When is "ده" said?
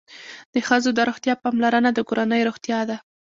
2.89-2.97